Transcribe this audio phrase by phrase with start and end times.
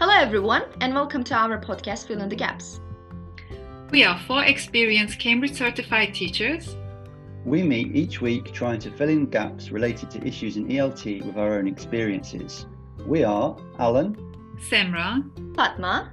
[0.00, 2.80] Hello, everyone, and welcome to our podcast, Fill in the Gaps.
[3.90, 6.74] We are four experienced Cambridge certified teachers.
[7.44, 11.36] We meet each week trying to fill in gaps related to issues in ELT with
[11.36, 12.64] our own experiences.
[13.04, 14.16] We are Alan,
[14.70, 15.22] Semra,
[15.54, 16.10] Fatma,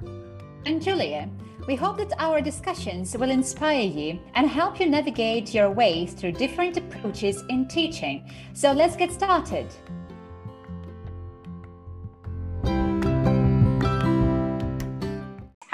[0.66, 1.30] and Julia.
[1.66, 6.34] We hope that our discussions will inspire you and help you navigate your way through
[6.34, 8.30] different approaches in teaching.
[8.54, 9.68] So let's get started.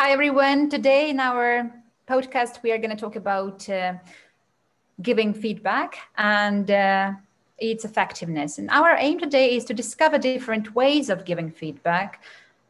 [0.04, 0.70] Hi, everyone.
[0.70, 1.72] Today in our
[2.10, 3.94] podcast, we are going to talk about uh,
[5.02, 7.14] giving feedback and uh,
[7.58, 8.58] its effectiveness.
[8.58, 12.22] And our aim today is to discover different ways of giving feedback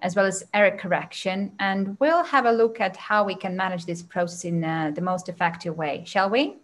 [0.03, 1.53] as well as error correction.
[1.59, 5.01] And we'll have a look at how we can manage this process in uh, the
[5.01, 6.57] most effective way, shall we?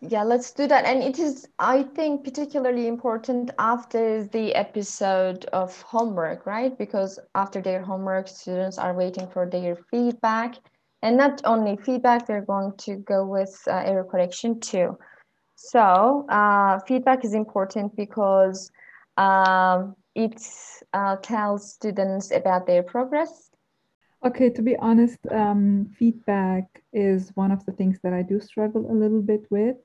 [0.00, 0.84] Yeah, let's do that.
[0.84, 6.76] And it is, I think, particularly important after the episode of homework, right?
[6.76, 10.56] Because after their homework, students are waiting for their feedback.
[11.02, 14.98] And not only feedback, they're going to go with uh, error correction too.
[15.54, 18.70] So, uh, feedback is important because
[19.16, 20.40] um, it
[20.92, 23.50] uh, tells students about their progress.
[24.24, 28.90] Okay, to be honest, um, feedback is one of the things that I do struggle
[28.90, 29.76] a little bit with.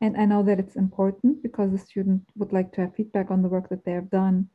[0.00, 3.42] And I know that it's important because the student would like to have feedback on
[3.42, 4.48] the work that they have done.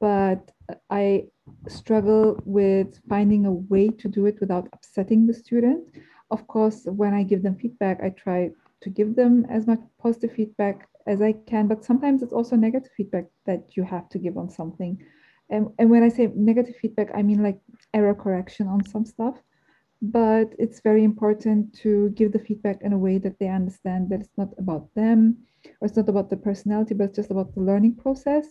[0.00, 0.50] But
[0.88, 1.26] I
[1.68, 5.84] struggle with finding a way to do it without upsetting the student.
[6.30, 10.32] Of course, when I give them feedback, I try to give them as much positive
[10.32, 14.38] feedback as I can, but sometimes it's also negative feedback that you have to give
[14.38, 14.98] on something.
[15.50, 17.58] And, and when I say negative feedback, I mean like
[17.92, 19.36] error correction on some stuff.
[20.02, 24.20] But it's very important to give the feedback in a way that they understand that
[24.20, 25.36] it's not about them
[25.80, 28.46] or it's not about the personality, but it's just about the learning process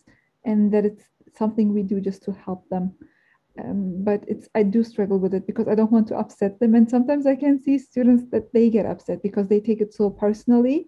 [0.46, 2.94] and that it's something we do just to help them.
[3.60, 6.76] Um, but it's I do struggle with it because I don't want to upset them,
[6.76, 10.10] and sometimes I can see students that they get upset because they take it so
[10.10, 10.88] personally,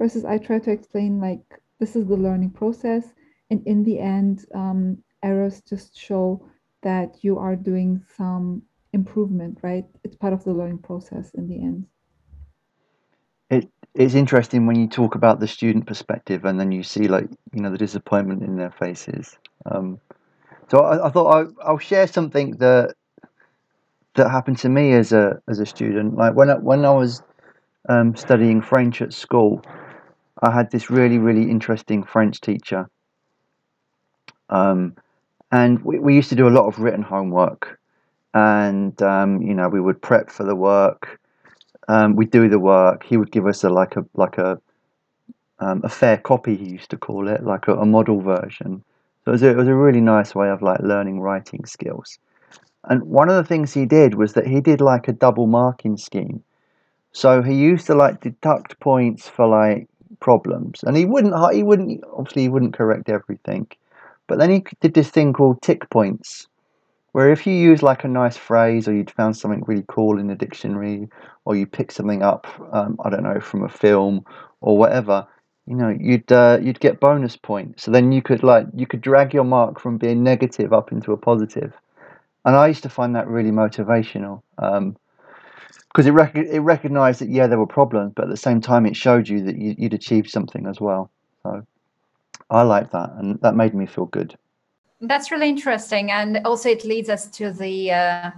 [0.00, 1.44] versus I try to explain like
[1.78, 3.04] this is the learning process,
[3.50, 6.44] and in the end, um, errors just show
[6.82, 8.62] that you are doing some
[8.98, 9.86] improvement, right?
[10.04, 11.86] It's part of the learning process in the end.
[13.50, 17.28] It it's interesting when you talk about the student perspective and then you see like
[17.54, 19.38] you know the disappointment in their faces.
[19.70, 20.00] Um,
[20.70, 21.30] so I, I thought
[21.64, 22.94] I, will share something that
[24.14, 26.16] that happened to me as a as a student.
[26.16, 27.22] Like when I, when I was
[27.88, 29.62] um, studying French at school,
[30.42, 32.90] I had this really really interesting French teacher,
[34.50, 34.96] um,
[35.50, 37.77] and we, we used to do a lot of written homework,
[38.38, 41.20] and um, you know we would prep for the work.
[41.88, 43.04] Um, we'd do the work.
[43.04, 44.60] He would give us a like a like a
[45.58, 46.56] um, a fair copy.
[46.56, 48.84] He used to call it like a, a model version
[49.28, 52.18] so it was, a, it was a really nice way of like learning writing skills.
[52.84, 55.98] And one of the things he did was that he did like a double marking
[55.98, 56.42] scheme.
[57.12, 59.86] So he used to like deduct points for like
[60.20, 63.66] problems, and he wouldn't he wouldn't obviously he wouldn't correct everything,
[64.28, 66.46] but then he did this thing called tick points,
[67.18, 70.28] where if you use like a nice phrase or you'd found something really cool in
[70.28, 71.08] the dictionary,
[71.44, 74.24] or you pick something up, um, I don't know, from a film
[74.60, 75.26] or whatever,
[75.66, 77.82] you know you'd uh, you'd get bonus points.
[77.82, 81.10] So then you could like you could drag your mark from being negative up into
[81.10, 81.72] a positive.
[82.44, 84.96] And i used to find that really motivational um,
[85.88, 88.86] because it, rec- it recognized that yeah there were problems but at the same time
[88.86, 91.10] it showed you that you, would achieved something as well.
[91.42, 91.66] So
[92.48, 94.38] i liked that and that made me feel good
[95.02, 98.30] that's really interesting and also it leads us to the uh,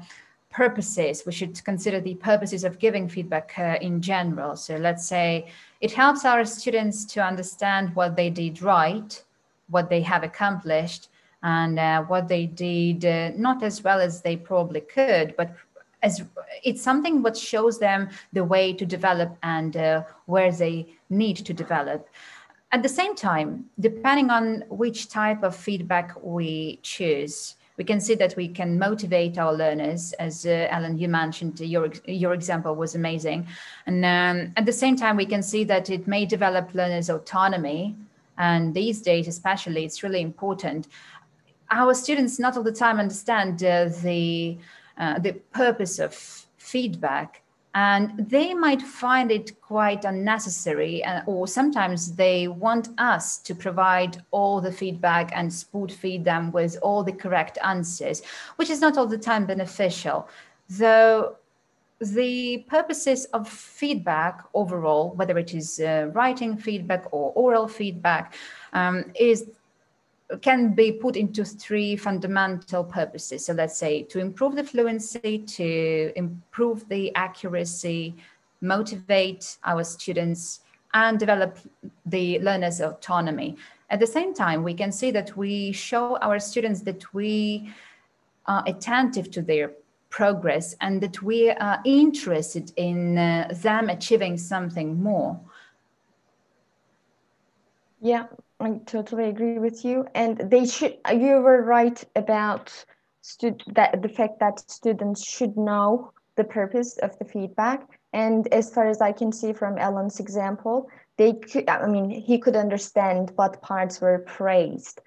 [0.51, 5.47] purposes we should consider the purposes of giving feedback uh, in general so let's say
[5.81, 9.23] it helps our students to understand what they did right,
[9.69, 11.09] what they have accomplished,
[11.43, 15.55] and uh, what they did uh, not as well as they probably could, but
[16.03, 16.23] as
[16.63, 21.55] it's something what shows them the way to develop and uh, where they need to
[21.55, 22.09] develop.
[22.73, 28.15] At the same time, depending on which type of feedback we choose, we can see
[28.15, 30.13] that we can motivate our learners.
[30.15, 33.49] As uh, alan you mentioned your your example was amazing.
[33.87, 37.97] And um, at the same time we can see that it may develop learners autonomy.
[38.39, 40.89] And these days especially it's really important.
[41.71, 44.59] Our students not all the time understand uh, the
[44.99, 46.15] uh, the purpose of
[46.59, 47.43] feedback
[47.75, 54.23] and they might find it quite unnecessary uh, or sometimes they want us to provide
[54.33, 58.23] all the feedback and spoon feed them with all the correct answers
[58.57, 60.29] which is not all the time beneficial.
[60.69, 61.37] Though
[62.01, 68.35] the purposes of feedback overall whether it is uh, writing feedback or oral feedback
[68.73, 69.51] um, is
[70.43, 73.47] can be put into three fundamental purposes.
[73.47, 78.15] So let's say to improve the fluency, to improve the accuracy,
[78.61, 80.61] motivate our students,
[80.95, 81.59] and develop
[82.07, 83.57] the learner's autonomy.
[83.91, 87.73] At the same time, we can see that we show our students that we
[88.47, 89.73] are attentive to their
[90.11, 95.41] progress and that we are interested in uh, them achieving something more.
[98.01, 98.27] Yeah,
[98.61, 100.07] I totally agree with you.
[100.15, 102.85] And they should, you were right about
[103.75, 107.87] that the fact that students should know the purpose of the feedback.
[108.13, 112.39] And as far as I can see from Alan's example, they could, I mean, he
[112.39, 115.01] could understand what parts were praised.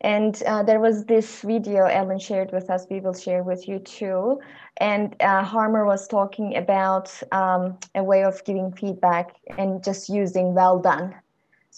[0.00, 2.86] And uh, there was this video Ellen shared with us.
[2.90, 4.40] We will share with you too.
[4.78, 10.54] And uh, Harmer was talking about um, a way of giving feedback and just using
[10.54, 11.14] well done.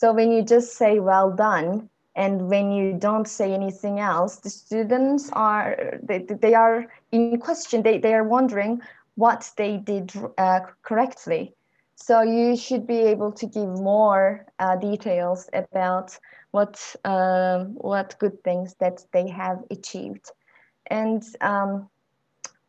[0.04, 4.50] So when you just say well done, and when you don't say anything else, the
[4.50, 7.82] students are they, they are in question.
[7.82, 8.82] They, they are wondering
[9.14, 11.54] what they did uh, correctly.
[11.94, 16.18] So you should be able to give more uh, details about
[16.50, 20.32] what um, what good things that they have achieved,
[20.88, 21.88] and um,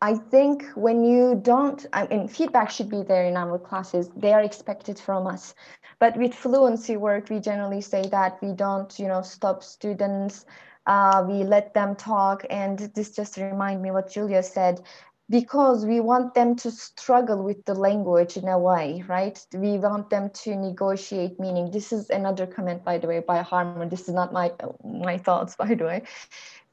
[0.02, 4.10] I think when you don't, I mean, feedback should be there in our classes.
[4.16, 5.56] They are expected from us,
[6.00, 10.46] but with fluency work, we generally say that we don't, you know, stop students.
[10.86, 14.82] Uh, we let them talk, and this just remind me what Julia said
[15.30, 19.44] because we want them to struggle with the language in a way, right?
[19.54, 21.72] We want them to negotiate meaning.
[21.72, 23.90] This is another comment, by the way, by Harmer.
[23.90, 24.52] This is not my
[24.84, 26.04] my thoughts, by the way.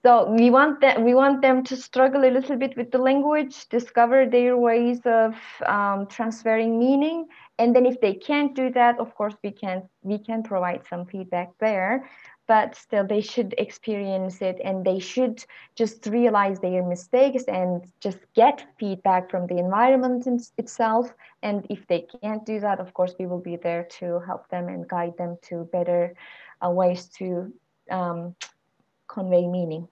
[0.04, 3.68] So we want that we want them to struggle a little bit with the language,
[3.68, 7.28] discover their ways of um, transferring meaning,
[7.58, 11.06] and then if they can't do that, of course we can we can provide some
[11.06, 12.10] feedback there
[12.46, 15.44] but still they should experience it and they should
[15.76, 21.14] just realize their mistakes and just get feedback from the environment in, itself.
[21.42, 24.68] And if they can't do that of course we will be there to help them
[24.68, 26.14] and guide them to better
[26.64, 27.52] uh, ways to
[27.90, 28.34] um,
[29.08, 29.88] convey meaning.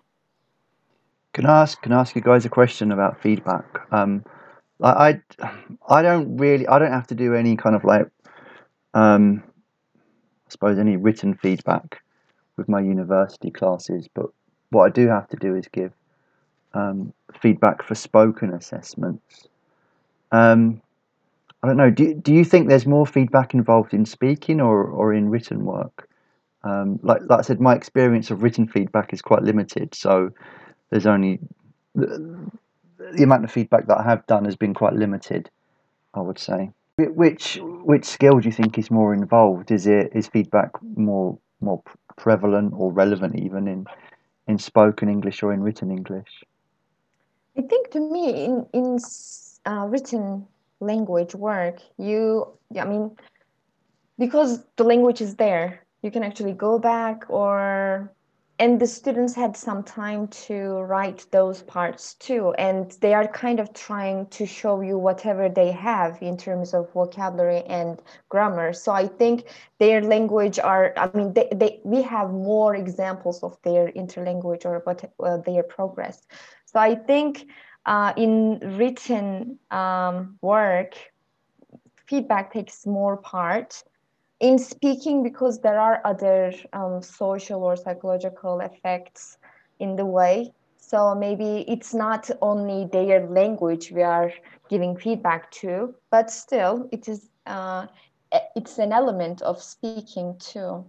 [1.32, 3.66] Can i ask can i ask you guys a question about feedback?
[3.92, 4.24] Um,
[4.82, 5.50] I, I
[5.88, 8.08] i don't really i don't have to do any kind of like
[8.94, 9.44] um,
[10.46, 12.02] I suppose any written feedback
[12.60, 14.26] with my university classes, but
[14.68, 15.92] what I do have to do is give
[16.74, 19.48] um, feedback for spoken assessments.
[20.30, 20.82] Um,
[21.62, 21.90] I don't know.
[21.90, 26.08] Do do you think there's more feedback involved in speaking or, or in written work?
[26.62, 30.30] Um, like like I said, my experience of written feedback is quite limited, so
[30.90, 31.40] there's only
[31.94, 32.50] the,
[33.16, 35.50] the amount of feedback that I have done has been quite limited.
[36.14, 36.70] I would say.
[36.96, 39.70] Which which skill do you think is more involved?
[39.70, 41.82] Is it is feedback more more
[42.20, 43.86] prevalent or relevant even in
[44.46, 46.44] in spoken English or in written English?
[47.56, 48.98] I think to me, in in
[49.66, 50.46] uh, written
[50.80, 52.46] language work, you,
[52.78, 53.16] I mean,
[54.18, 58.12] because the language is there, you can actually go back or
[58.60, 62.52] and the students had some time to write those parts too.
[62.58, 66.92] And they are kind of trying to show you whatever they have in terms of
[66.92, 68.74] vocabulary and grammar.
[68.74, 69.44] So i think
[69.78, 74.82] their language are i mean they, they we have more examples of their interlanguage or
[74.84, 76.26] what uh, their progress.
[76.66, 77.46] So i think
[77.86, 80.92] uh, in written um, work
[82.06, 83.82] feedback takes more part
[84.40, 89.36] in speaking because there are other um, social or psychological effects
[89.78, 90.52] in the way.
[90.78, 94.32] So maybe it's not only their language we are
[94.68, 97.86] giving feedback to but still it is uh,
[98.56, 100.84] it's an element of speaking too.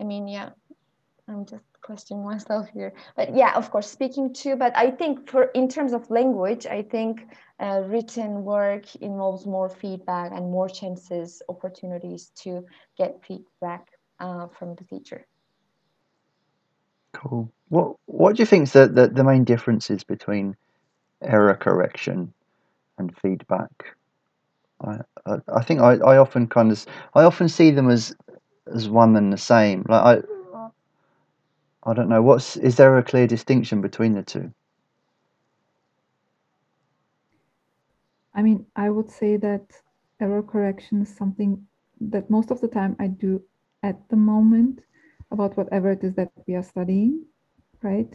[0.00, 0.50] I mean yeah
[1.28, 2.92] i'm just questioning myself here.
[3.16, 6.82] But yeah of course speaking too but i think for in terms of language i
[6.82, 7.26] think
[7.62, 12.64] uh, written work involves more feedback and more chances opportunities to
[12.98, 13.86] get feedback
[14.20, 15.26] uh, from the teacher
[17.12, 20.56] cool what what do you think is the, the, the main differences between
[21.22, 22.32] error correction
[22.98, 23.94] and feedback
[24.84, 28.14] I, I, I think I, I often kind of I often see them as
[28.72, 29.84] as one and the same.
[29.88, 30.22] Like
[31.84, 32.22] I I don't know.
[32.22, 34.52] What's is there a clear distinction between the two?
[38.34, 39.82] I mean, I would say that
[40.20, 41.66] error correction is something
[42.00, 43.42] that most of the time I do
[43.82, 44.80] at the moment
[45.30, 47.24] about whatever it is that we are studying,
[47.82, 48.12] right?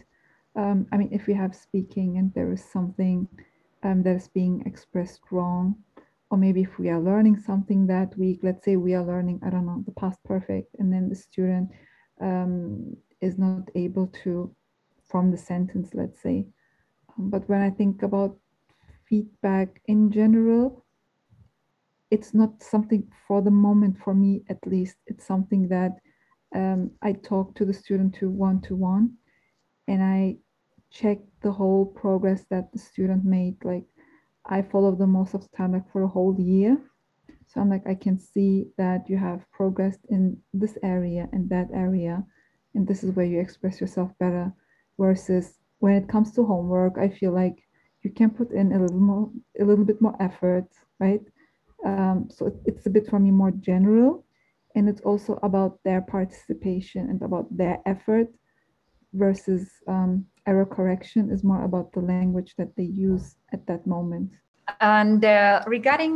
[0.55, 3.27] Um, I mean, if we have speaking and there is something
[3.83, 5.75] um, that is being expressed wrong,
[6.29, 9.49] or maybe if we are learning something that week, let's say we are learning, I
[9.49, 11.69] don't know, the past perfect, and then the student
[12.21, 14.53] um, is not able to
[15.09, 16.45] form the sentence, let's say.
[17.17, 18.37] Um, but when I think about
[19.09, 20.85] feedback in general,
[22.09, 24.97] it's not something for the moment, for me at least.
[25.07, 25.91] It's something that
[26.55, 29.13] um, I talk to the student to one to one
[29.87, 30.37] and I
[30.89, 33.55] check the whole progress that the student made.
[33.63, 33.85] Like
[34.45, 36.77] I follow them most of the time, like for a whole year.
[37.47, 41.67] So I'm like, I can see that you have progressed in this area and that
[41.73, 42.23] area,
[42.75, 44.51] and this is where you express yourself better.
[44.99, 47.66] Versus when it comes to homework, I feel like
[48.07, 50.69] you can put in a little more, a little bit more effort,
[51.05, 51.25] right?
[51.85, 54.25] Um, so it's a bit for me more general,
[54.75, 58.29] and it's also about their participation and about their effort
[59.13, 64.31] versus um, error correction is more about the language that they use at that moment.
[64.79, 66.13] And uh, regarding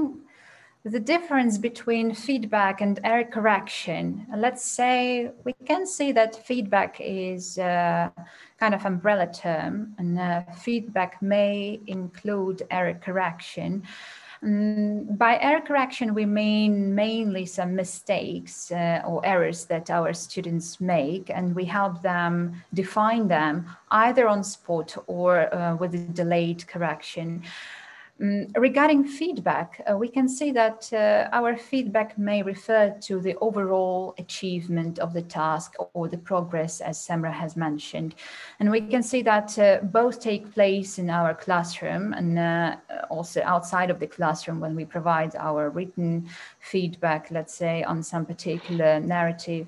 [0.84, 7.60] the difference between feedback and error correction, let's say we can see that feedback is
[7.60, 8.24] a uh,
[8.60, 13.84] kind of umbrella term, and uh, feedback may include error correction.
[14.44, 20.82] Mm, by error correction, we mean mainly some mistakes uh, or errors that our students
[20.82, 26.66] make, and we help them define them either on spot or uh, with a delayed
[26.68, 27.44] correction.
[28.22, 33.36] Um, regarding feedback, uh, we can see that uh, our feedback may refer to the
[33.42, 38.16] overall achievement of the task or the progress, as Semra has mentioned.
[38.60, 42.76] And we can see that uh, both take place in our classroom and uh,
[43.10, 48.26] also outside of the classroom when we provide our written feedback, let's say, on some
[48.26, 49.68] particular narrative.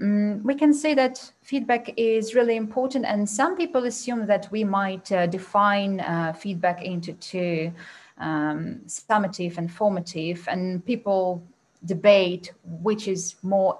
[0.00, 4.64] Um, we can say that feedback is really important, and some people assume that we
[4.64, 7.72] might uh, define uh, feedback into two
[8.18, 11.42] um, summative and formative, and people
[11.84, 13.78] debate which is more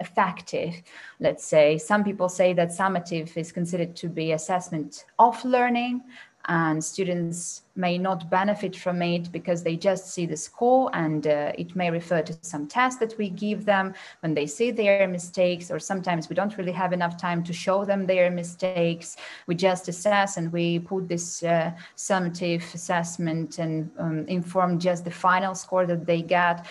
[0.00, 0.74] effective.
[1.20, 6.02] Let's say some people say that summative is considered to be assessment of learning
[6.48, 11.52] and students may not benefit from it because they just see the score and uh,
[11.58, 15.70] it may refer to some test that we give them when they see their mistakes
[15.70, 19.16] or sometimes we don't really have enough time to show them their mistakes.
[19.46, 25.10] We just assess and we put this uh, summative assessment and um, inform just the
[25.10, 26.66] final score that they get.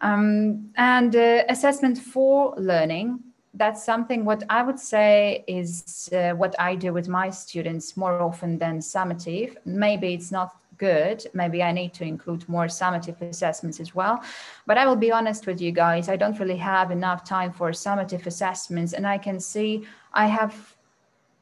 [0.00, 3.18] Um, and uh, assessment for learning
[3.58, 8.20] that's something what I would say is uh, what I do with my students more
[8.22, 9.56] often than summative.
[9.64, 11.26] Maybe it's not good.
[11.34, 14.22] Maybe I need to include more summative assessments as well.
[14.66, 17.70] But I will be honest with you guys, I don't really have enough time for
[17.72, 18.92] summative assessments.
[18.92, 20.76] And I can see I have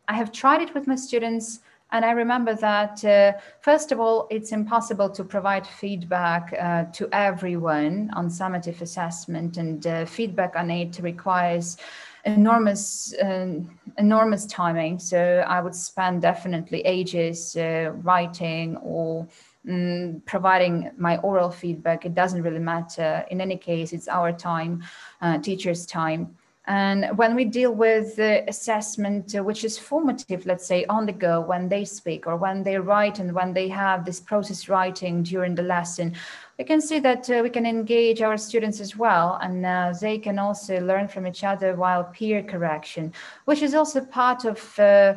[0.08, 1.61] I have tried it with my students.
[1.93, 7.09] And I remember that, uh, first of all, it's impossible to provide feedback uh, to
[7.12, 11.76] everyone on summative assessment, and uh, feedback on it requires
[12.25, 14.99] enormous, um, enormous timing.
[14.99, 19.28] So I would spend definitely ages uh, writing or
[19.69, 22.05] um, providing my oral feedback.
[22.05, 23.25] It doesn't really matter.
[23.31, 24.83] In any case, it's our time,
[25.21, 26.37] uh, teachers' time.
[26.66, 31.40] And when we deal with assessment, uh, which is formative, let's say on the go,
[31.40, 35.54] when they speak or when they write and when they have this process writing during
[35.54, 36.14] the lesson,
[36.58, 39.38] we can see that uh, we can engage our students as well.
[39.40, 43.12] And uh, they can also learn from each other while peer correction,
[43.44, 45.14] which is also part of uh,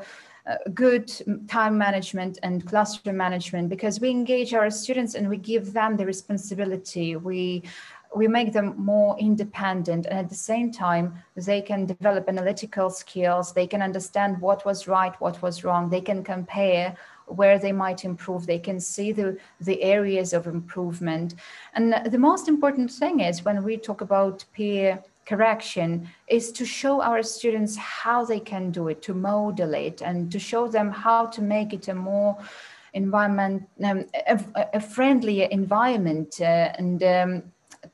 [0.47, 1.11] uh good
[1.49, 6.05] time management and classroom management because we engage our students and we give them the
[6.05, 7.15] responsibility.
[7.15, 7.63] We
[8.15, 13.53] we make them more independent and at the same time they can develop analytical skills
[13.53, 16.95] they can understand what was right what was wrong they can compare
[17.29, 21.35] where they might improve they can see the, the areas of improvement.
[21.73, 27.01] And the most important thing is when we talk about peer correction is to show
[27.01, 31.27] our students how they can do it to model it and to show them how
[31.27, 32.35] to make it a more
[32.93, 34.39] environment um, a,
[34.73, 37.43] a, friendlier environment uh, and um,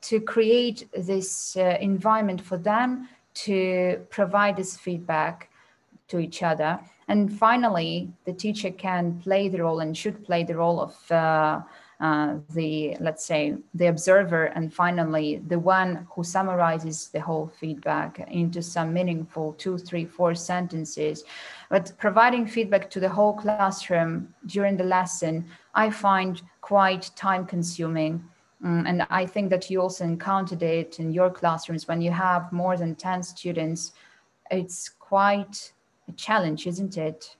[0.00, 5.50] to create this uh, environment for them to provide this feedback
[6.08, 6.78] to each other.
[7.08, 11.60] And finally, the teacher can play the role and should play the role of uh,
[12.00, 18.18] uh, the, let's say, the observer, and finally, the one who summarizes the whole feedback
[18.30, 21.24] into some meaningful two, three, four sentences.
[21.70, 28.22] But providing feedback to the whole classroom during the lesson, I find quite time consuming
[28.64, 32.52] Mm, and I think that you also encountered it in your classrooms when you have
[32.52, 33.92] more than 10 students.
[34.50, 35.72] It's quite
[36.08, 37.36] a challenge, isn't it?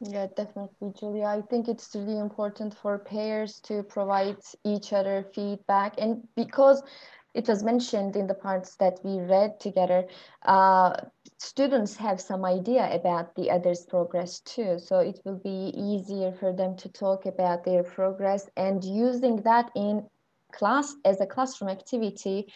[0.00, 1.26] Yeah, definitely, Julia.
[1.26, 5.94] I think it's really important for pairs to provide each other feedback.
[5.98, 6.82] And because
[7.34, 10.06] it was mentioned in the parts that we read together,
[10.44, 10.94] uh,
[11.38, 14.78] students have some idea about the others' progress too.
[14.78, 19.70] So it will be easier for them to talk about their progress and using that
[19.76, 20.06] in
[20.52, 22.52] class as a classroom activity,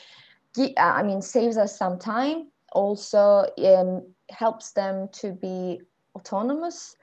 [0.59, 5.81] uh, I mean, saves us some time, also um, helps them to be
[6.16, 6.97] autonomous.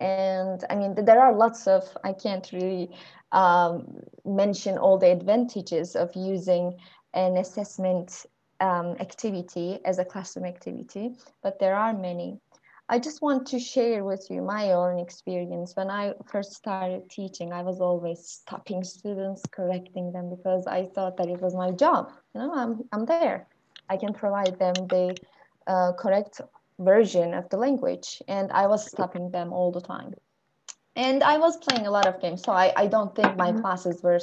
[0.00, 2.90] And I mean, there are lots of, I can't really
[3.32, 6.76] um, mention all the advantages of using
[7.14, 8.26] an assessment
[8.60, 12.38] um, activity as a classroom activity, but there are many.
[12.88, 15.74] I just want to share with you my own experience.
[15.74, 21.16] When I first started teaching, I was always stopping students, correcting them because I thought
[21.16, 22.12] that it was my job.
[22.34, 23.46] You know, I'm, I'm there.
[23.88, 25.16] I can provide them the
[25.66, 26.42] uh, correct
[26.78, 28.20] version of the language.
[28.28, 30.14] And I was stopping them all the time
[30.96, 33.60] and I was playing a lot of games, so I, I don't think my mm-hmm.
[33.60, 34.20] classes were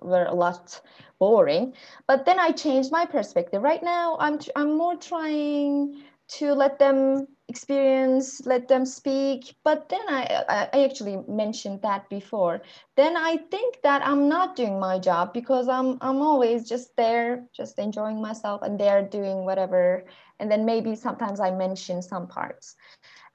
[0.00, 0.80] were a lot
[1.18, 1.74] boring.
[2.06, 3.62] But then I changed my perspective.
[3.62, 6.02] Right now, I'm I'm more trying
[6.38, 9.56] to let them experience, let them speak.
[9.64, 12.60] But then I, I, I actually mentioned that before.
[12.96, 17.46] Then I think that I'm not doing my job because I'm I'm always just there,
[17.56, 20.04] just enjoying myself, and they're doing whatever.
[20.38, 22.76] And then maybe sometimes I mention some parts,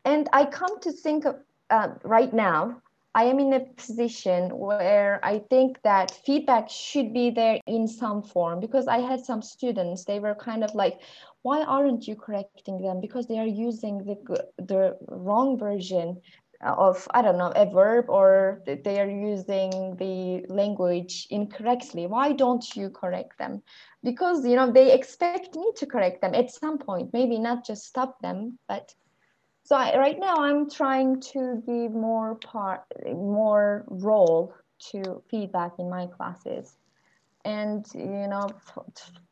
[0.05, 1.35] and I come to think of
[1.69, 2.81] uh, right now,
[3.15, 8.21] I am in a position where I think that feedback should be there in some
[8.21, 10.99] form because I had some students, they were kind of like,
[11.41, 12.99] why aren't you correcting them?
[12.99, 16.21] Because they are using the, the wrong version
[16.61, 22.07] of, I don't know, a verb or they are using the language incorrectly.
[22.07, 23.61] Why don't you correct them?
[24.03, 27.85] Because, you know, they expect me to correct them at some point, maybe not just
[27.85, 28.93] stop them, but
[29.65, 34.53] so I, right now I'm trying to give more part, more role
[34.91, 36.77] to feedback in my classes.
[37.45, 38.47] And, you know,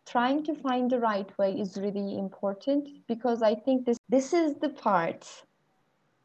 [0.08, 4.56] trying to find the right way is really important because I think this, this is
[4.56, 5.28] the part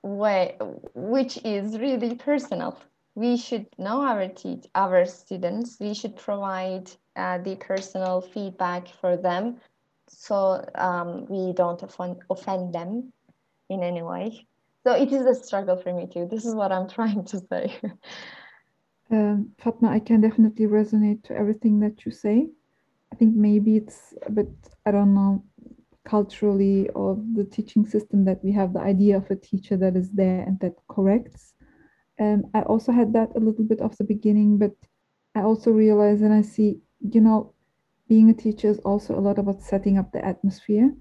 [0.00, 0.54] where,
[0.94, 2.78] which is really personal.
[3.14, 5.76] We should know our teach our students.
[5.80, 9.60] We should provide uh, the personal feedback for them
[10.08, 13.12] so um, we don't offend, offend them
[13.68, 14.46] in any way.
[14.84, 16.26] So it is a struggle for me too.
[16.30, 17.78] This is what I'm trying to say.
[19.10, 22.48] um, Fatma, I can definitely resonate to everything that you say.
[23.12, 24.48] I think maybe it's a bit,
[24.86, 25.44] I don't know,
[26.04, 30.10] culturally or the teaching system that we have the idea of a teacher that is
[30.10, 31.52] there and that corrects.
[32.20, 34.72] Um, I also had that a little bit of the beginning, but
[35.34, 37.52] I also realize and I see, you know,
[38.08, 40.92] being a teacher is also a lot about setting up the atmosphere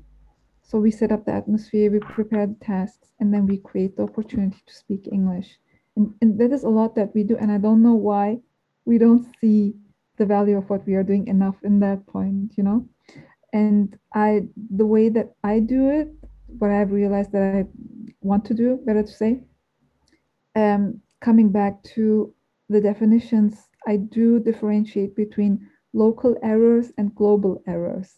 [0.67, 4.03] so we set up the atmosphere, we prepare the tasks, and then we create the
[4.03, 5.57] opportunity to speak English.
[5.95, 7.37] And, and that is a lot that we do.
[7.37, 8.39] And I don't know why
[8.83, 9.75] we don't see
[10.17, 12.85] the value of what we are doing enough in that point, you know?
[13.53, 14.41] And I,
[14.75, 16.09] the way that I do it,
[16.59, 17.65] what I've realized that I
[18.19, 19.39] want to do, better to say,
[20.57, 22.33] um, coming back to
[22.67, 28.17] the definitions, I do differentiate between local errors and global errors.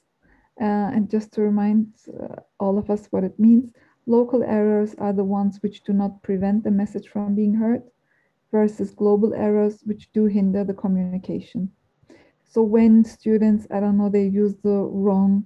[0.61, 1.87] Uh, and just to remind
[2.21, 3.71] uh, all of us what it means,
[4.05, 7.83] local errors are the ones which do not prevent the message from being heard
[8.51, 11.71] versus global errors which do hinder the communication.
[12.43, 15.45] So when students, I don't know, they use the wrong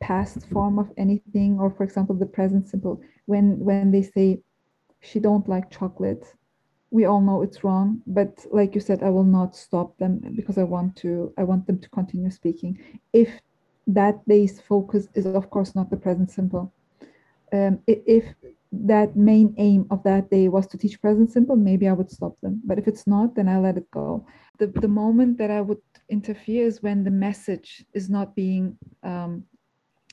[0.00, 4.40] past form of anything, or for example, the present simple, when, when they say,
[5.00, 6.24] she don't like chocolate,
[6.94, 10.58] we all know it's wrong but like you said i will not stop them because
[10.58, 12.78] i want to i want them to continue speaking
[13.12, 13.30] if
[13.86, 16.72] that day's focus is of course not the present simple.
[17.52, 18.24] Um, if
[18.72, 22.40] that main aim of that day was to teach present simple, maybe I would stop
[22.40, 22.60] them.
[22.64, 24.26] But if it's not, then I let it go.
[24.58, 29.44] The, the moment that I would interfere is when the message is not being um,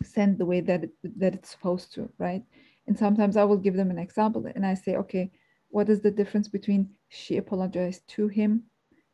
[0.04, 2.44] sent the way that it, that it's supposed to, right?
[2.88, 5.32] And sometimes I will give them an example and I say, okay,
[5.70, 8.64] what is the difference between she apologized to him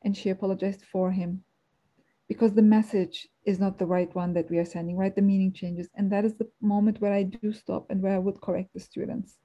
[0.04, 1.44] and she apologized for him?
[2.28, 5.16] Because the message is not the right one that we are sending, right?
[5.16, 5.88] The meaning changes.
[5.96, 8.80] And that is the moment where I do stop and where I would correct the
[8.80, 9.38] students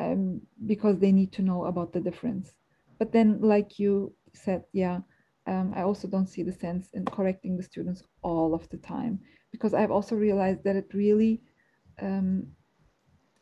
[0.00, 2.52] um, because they need to know about the difference.
[2.98, 5.00] But then, like you said, yeah,
[5.46, 9.20] um, I also don't see the sense in correcting the students all of the time
[9.52, 11.42] because I've also realized that it really
[12.00, 12.48] um,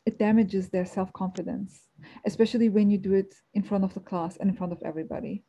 [0.05, 1.87] it damages their self-confidence,
[2.25, 5.43] especially when you do it in front of the class and in front of everybody.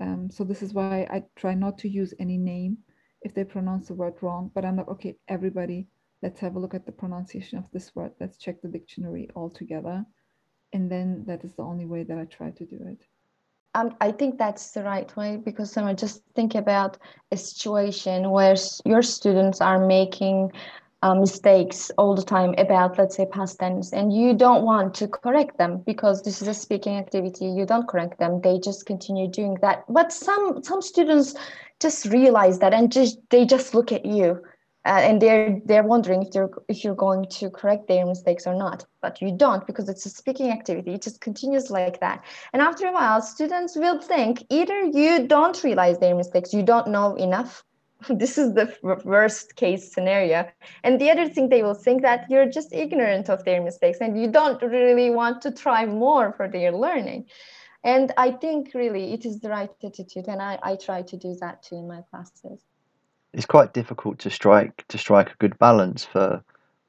[0.00, 2.78] Um, so this is why I try not to use any name
[3.22, 5.86] if they pronounce the word wrong, but I'm like, okay, everybody,
[6.22, 8.12] let's have a look at the pronunciation of this word.
[8.20, 10.04] Let's check the dictionary all together.
[10.72, 13.06] And then that is the only way that I try to do it.
[13.74, 16.98] um, I think that's the right way because someone just think about
[17.30, 20.52] a situation where your students are making
[21.02, 25.08] uh, mistakes all the time about, let's say, past tense, and you don't want to
[25.08, 27.46] correct them because this is a speaking activity.
[27.46, 29.84] You don't correct them; they just continue doing that.
[29.88, 31.34] But some some students
[31.80, 34.40] just realize that and just they just look at you
[34.84, 38.54] uh, and they're they're wondering if they're if you're going to correct their mistakes or
[38.54, 38.84] not.
[39.00, 40.94] But you don't because it's a speaking activity.
[40.94, 42.24] It just continues like that.
[42.52, 46.88] And after a while students will think either you don't realize their mistakes you don't
[46.88, 47.64] know enough
[48.22, 48.72] this is the
[49.04, 50.48] worst case scenario
[50.84, 54.20] and the other thing they will think that you're just ignorant of their mistakes and
[54.20, 57.24] you don't really want to try more for their learning
[57.84, 61.36] and i think really it is the right attitude and i, I try to do
[61.40, 62.60] that too in my classes
[63.32, 66.42] it's quite difficult to strike to strike a good balance for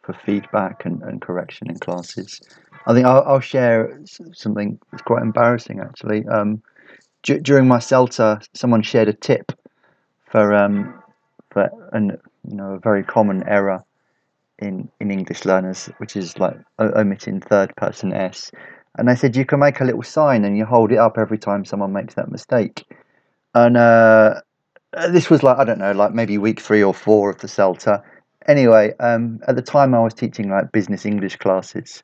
[0.04, 2.42] for feedback and, and correction in classes.
[2.86, 4.00] I think I'll, I'll share
[4.34, 6.28] something that's quite embarrassing actually.
[6.28, 6.62] Um,
[7.24, 9.54] d- during my CELTA, someone shared a tip
[10.26, 11.02] for um,
[11.54, 12.18] for an
[12.50, 13.84] you know a very common error
[14.60, 18.52] in in English learners, which is like omitting third person s.
[18.98, 21.38] And they said you can make a little sign and you hold it up every
[21.38, 22.84] time someone makes that mistake.
[23.56, 24.42] And uh,
[24.96, 27.48] uh, this was like I don't know, like maybe week three or four of the
[27.48, 28.04] CELTA.
[28.48, 32.04] Anyway, um, at the time I was teaching like business English classes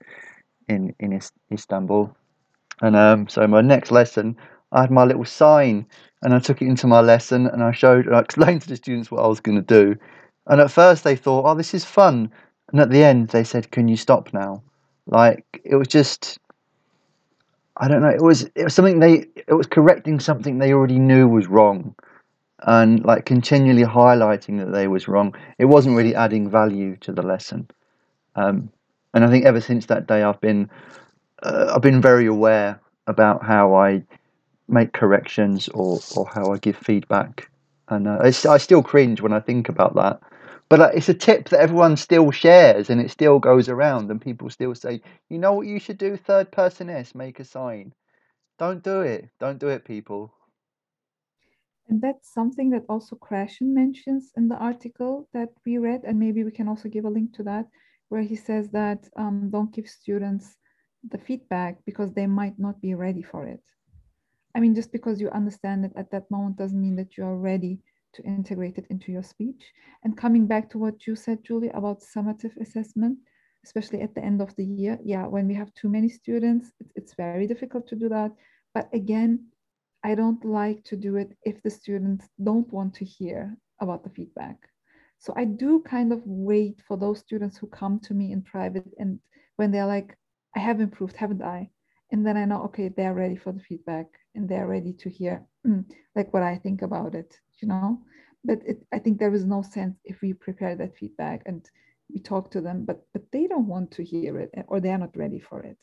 [0.68, 1.20] in in
[1.52, 2.16] Istanbul,
[2.82, 4.36] and um, so my next lesson
[4.72, 5.86] I had my little sign
[6.22, 8.76] and I took it into my lesson and I showed and I explained to the
[8.76, 9.96] students what I was going to do.
[10.48, 12.32] And at first they thought, "Oh, this is fun,"
[12.72, 14.64] and at the end they said, "Can you stop now?"
[15.08, 16.40] Like it was just.
[17.78, 18.10] I don't know.
[18.10, 21.96] It was it was something they it was correcting something they already knew was wrong
[22.64, 27.22] and like continually highlighting that they was wrong it wasn't really adding value to the
[27.22, 27.70] lesson
[28.36, 28.70] um,
[29.14, 30.70] and i think ever since that day i've been
[31.44, 34.04] uh, i've been very aware about how i
[34.70, 37.50] make corrections or or how i give feedback.
[37.90, 40.22] And uh, i still cringe when i think about that.
[40.70, 44.22] But uh, it's a tip that everyone still shares and it still goes around and
[44.22, 47.94] people still say you know what you should do third person s make a sign.
[48.60, 49.30] Don't do it.
[49.40, 50.34] Don't do it people.
[51.90, 56.44] And that's something that also Krashen mentions in the article that we read, and maybe
[56.44, 57.68] we can also give a link to that,
[58.10, 60.58] where he says that um, don't give students
[61.10, 63.64] the feedback because they might not be ready for it.
[64.56, 67.38] I mean, just because you understand it at that moment doesn't mean that you are
[67.38, 67.80] ready
[68.14, 69.64] to integrate it into your speech.
[70.04, 73.20] And coming back to what you said, Julie, about summative assessment,
[73.64, 77.14] especially at the end of the year, yeah, when we have too many students, it's
[77.14, 78.32] very difficult to do that.
[78.74, 79.46] But again,
[80.04, 84.10] I don't like to do it if the students don't want to hear about the
[84.10, 84.58] feedback.
[85.20, 88.88] So I do kind of wait for those students who come to me in private
[88.98, 89.20] and
[89.58, 90.18] when they're like,
[90.56, 91.70] I have improved, haven't I?
[92.12, 95.46] And then I know, okay, they're ready for the feedback and they're ready to hear
[95.66, 98.00] mm, like what I think about it, you know?
[98.44, 101.70] But it, I think there is no sense if we prepare that feedback and
[102.12, 105.16] we talk to them, but but they don't want to hear it or they're not
[105.16, 105.78] ready for it.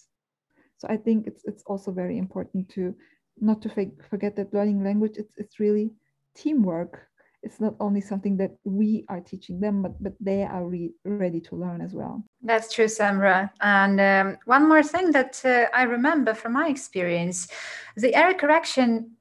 [0.78, 2.94] So I think it's it's also very important to
[3.40, 3.68] not to
[4.10, 5.92] forget that learning language it's, it's really
[6.34, 7.08] teamwork
[7.42, 11.40] it's not only something that we are teaching them but but they are re- ready
[11.40, 12.24] to learn as well.
[12.42, 17.48] That's true Semra and um, one more thing that uh, i remember from my experience
[17.96, 19.15] the error correction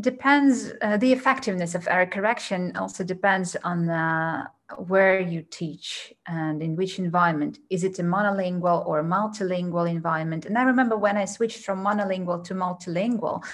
[0.00, 6.62] depends uh, the effectiveness of error correction also depends on uh, where you teach and
[6.62, 7.58] in which environment.
[7.70, 10.46] Is it a monolingual or multilingual environment?
[10.46, 13.44] And i remember when i switched from monolingual to multilingual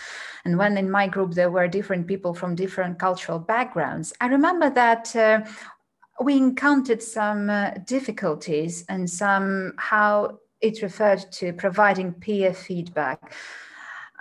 [0.45, 4.71] and when in my group there were different people from different cultural backgrounds i remember
[4.71, 5.41] that uh,
[6.21, 10.29] we encountered some uh, difficulties and somehow
[10.61, 13.35] it referred to providing peer feedback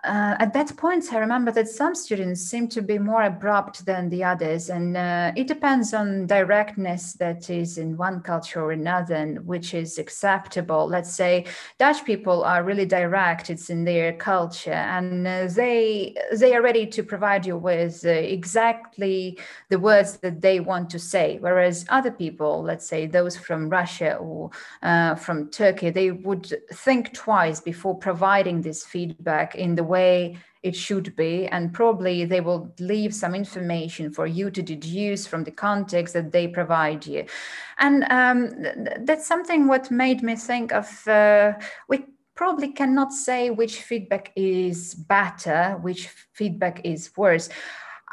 [0.03, 4.09] uh, at that point, I remember that some students seem to be more abrupt than
[4.09, 9.15] the others, and uh, it depends on directness that is in one culture or another,
[9.15, 10.88] and which is acceptable.
[10.88, 11.45] Let's say
[11.79, 16.85] Dutch people are really direct; it's in their culture, and uh, they they are ready
[16.85, 19.38] to provide you with uh, exactly
[19.69, 21.38] the words that they want to say.
[21.41, 27.13] Whereas other people, let's say those from Russia or uh, from Turkey, they would think
[27.13, 32.73] twice before providing this feedback in the way it should be and probably they will
[32.80, 37.25] leave some information for you to deduce from the context that they provide you.
[37.80, 41.54] And um, th- that's something what made me think of uh,
[41.88, 47.49] we probably cannot say which feedback is better which feedback is worse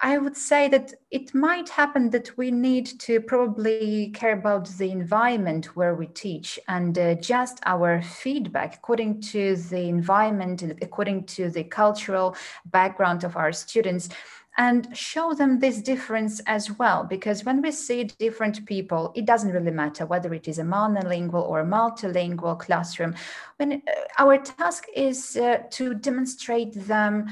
[0.03, 4.91] I would say that it might happen that we need to probably care about the
[4.91, 11.49] environment where we teach and uh, just our feedback according to the environment according to
[11.49, 14.11] the cultural background of our students
[14.59, 17.05] and show them this difference as well.
[17.05, 21.47] Because when we see different people, it doesn't really matter whether it is a monolingual
[21.47, 23.15] or a multilingual classroom.
[23.59, 23.79] When uh,
[24.19, 27.29] our task is uh, to demonstrate them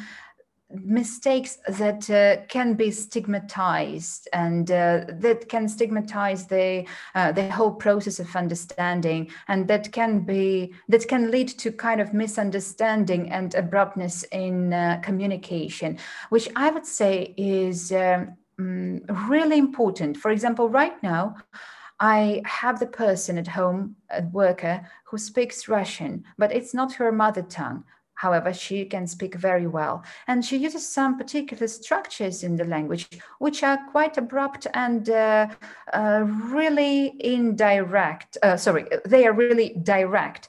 [0.82, 7.72] mistakes that uh, can be stigmatized and uh, that can stigmatize the uh, the whole
[7.72, 13.54] process of understanding and that can be that can lead to kind of misunderstanding and
[13.54, 15.98] abruptness in uh, communication
[16.30, 21.37] which i would say is um, mm, really important for example right now
[22.00, 27.12] I have the person at home, a worker, who speaks Russian, but it's not her
[27.12, 27.84] mother tongue.
[28.14, 30.05] However, she can speak very well.
[30.27, 35.48] And she uses some particular structures in the language, which are quite abrupt and uh,
[35.92, 38.38] uh, really indirect.
[38.42, 40.48] Uh, sorry, they are really direct,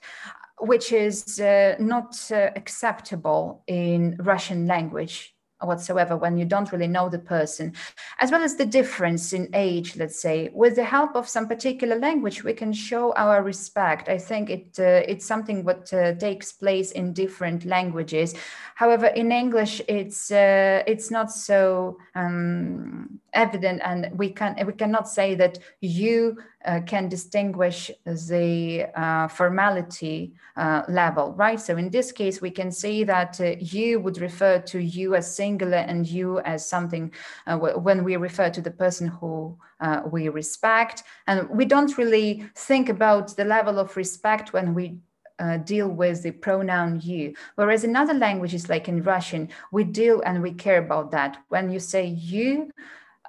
[0.60, 7.09] which is uh, not uh, acceptable in Russian language whatsoever when you don't really know
[7.09, 7.73] the person,
[8.19, 10.49] as well as the difference in age, let's say.
[10.53, 14.09] With the help of some particular language, we can show our respect.
[14.09, 18.35] I think it uh, it's something what uh, takes place in different languages.
[18.75, 25.07] However, in English, it's uh, it's not so um, evident, and we can we cannot
[25.07, 31.60] say that you uh, can distinguish the uh, formality uh, level, right?
[31.60, 35.36] So in this case, we can see that uh, you would refer to you as
[35.36, 37.12] singular and you as something
[37.47, 41.04] uh, when we refer to the person who uh, we respect.
[41.28, 44.97] And we don't really think about the level of respect when we
[45.39, 47.36] uh, deal with the pronoun you.
[47.56, 51.38] Whereas in other languages, like in Russian, we deal and we care about that.
[51.49, 52.71] When you say you,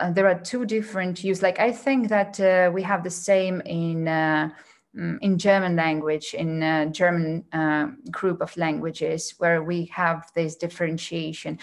[0.00, 1.42] uh, there are two different use.
[1.42, 4.50] Like I think that uh, we have the same in uh,
[4.96, 10.56] mm, in German language, in uh, German uh, group of languages, where we have this
[10.56, 11.58] differentiation,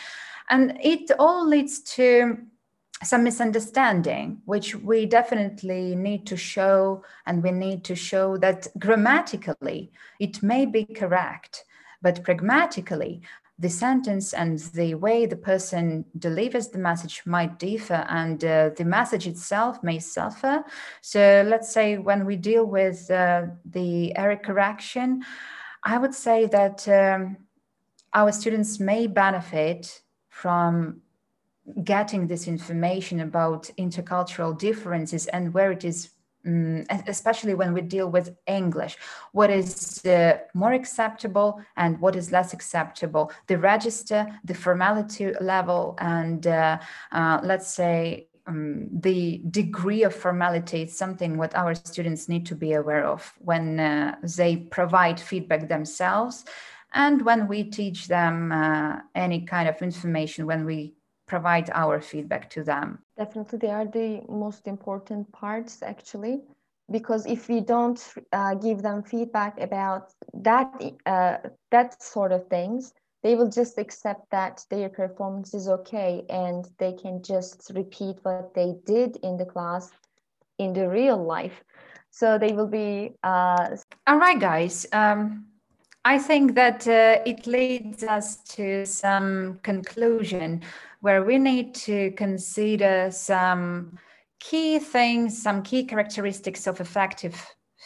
[0.50, 2.38] and it all leads to
[3.04, 9.92] some misunderstanding, which we definitely need to show, and we need to show that grammatically
[10.20, 11.66] it may be correct,
[12.02, 13.22] but pragmatically
[13.60, 18.84] the sentence and the way the person delivers the message might differ and uh, the
[18.84, 20.64] message itself may suffer.
[21.02, 25.24] So let's say when we deal with uh, the error correction,
[25.84, 27.38] I would say that um,
[28.14, 31.02] our students may benefit from
[31.84, 36.10] getting this information about intercultural differences and where it is
[36.46, 38.98] um, especially when we deal with English,
[39.32, 45.96] what is uh, more acceptable and what is less acceptable, the register, the formality level,
[46.00, 46.78] and uh,
[47.12, 52.56] uh, let's say um, the degree of formality is something what our students need to
[52.56, 56.44] be aware of when uh, they provide feedback themselves.
[56.94, 60.94] And when we teach them uh, any kind of information when we
[61.26, 63.00] provide our feedback to them.
[63.18, 66.42] Definitely, they are the most important parts actually,
[66.92, 70.68] because if we don't uh, give them feedback about that
[71.06, 71.38] uh,
[71.72, 76.94] that sort of things, they will just accept that their performance is okay and they
[76.94, 79.92] can just repeat what they did in the class
[80.60, 81.64] in the real life.
[82.12, 83.14] So they will be.
[83.24, 83.78] Uh...
[84.06, 84.86] All right, guys.
[84.92, 85.46] Um,
[86.06, 90.62] I think that uh, it leads us to some conclusion
[91.04, 94.00] where we need to consider some
[94.40, 97.36] key things, some key characteristics of effective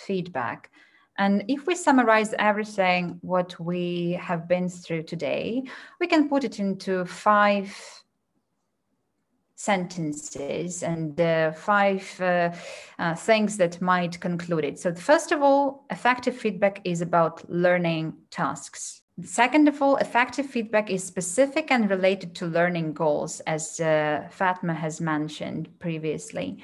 [0.06, 0.70] feedback.
[1.18, 5.64] And if we summarize everything what we have been through today,
[6.00, 7.76] we can put it into five
[9.56, 12.52] sentences and uh, five uh,
[13.00, 14.78] uh, things that might conclude it.
[14.78, 19.02] So, first of all, effective feedback is about learning tasks.
[19.24, 24.76] Second of all, effective feedback is specific and related to learning goals, as uh, Fatma
[24.76, 26.58] has mentioned previously.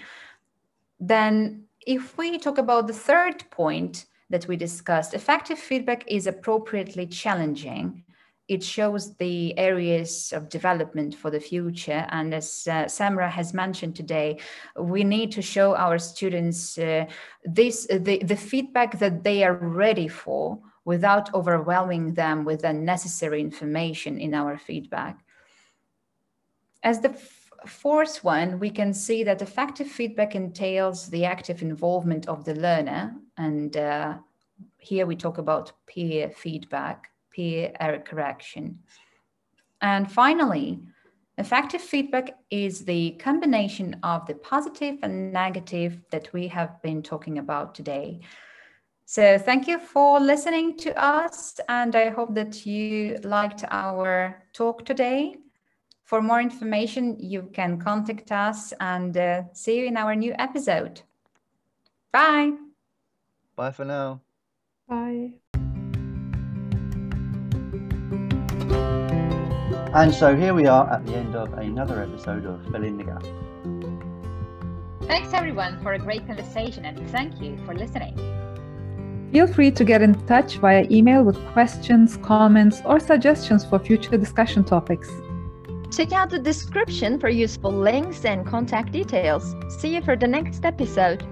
[1.00, 7.08] Then, if we talk about the third point that we discussed, effective feedback is appropriately
[7.08, 8.04] challenging.
[8.48, 12.06] It shows the areas of development for the future.
[12.10, 14.38] And as uh, Semra has mentioned today,
[14.78, 17.06] we need to show our students uh,
[17.44, 23.42] this the, the feedback that they are ready for without overwhelming them with the necessary
[23.42, 25.20] information in our feedback.
[26.84, 27.16] As the
[27.66, 33.16] fourth one, we can see that effective feedback entails the active involvement of the learner.
[33.38, 34.18] And uh,
[34.78, 38.80] here we talk about peer feedback, peer error correction.
[39.82, 40.82] And finally,
[41.40, 47.40] Effective feedback is the combination of the positive and negative that we have been talking
[47.40, 48.20] about today.
[49.06, 54.86] So, thank you for listening to us, and I hope that you liked our talk
[54.86, 55.36] today.
[56.04, 61.02] For more information, you can contact us and uh, see you in our new episode.
[62.12, 62.52] Bye.
[63.56, 64.22] Bye for now.
[64.88, 65.34] Bye.
[69.96, 73.04] And so here we are at the end of another episode of Fill in the
[73.04, 73.24] Gap.
[75.08, 78.18] Thanks everyone for a great conversation and thank you for listening.
[79.34, 84.16] Feel free to get in touch via email with questions, comments, or suggestions for future
[84.16, 85.10] discussion topics.
[85.90, 89.56] Check out the description for useful links and contact details.
[89.70, 91.26] See you for the next episode.